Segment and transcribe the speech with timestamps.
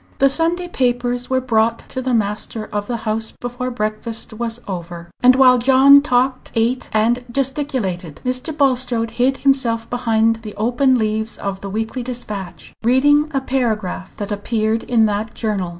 [0.17, 5.11] The Sunday papers were brought to the master of the house before breakfast was over;
[5.21, 8.51] and while John talked, ate, and gesticulated, Mr.
[8.57, 14.31] Bulstrode hid himself behind the open leaves of the Weekly Dispatch, reading a paragraph that
[14.31, 15.69] appeared in that journal.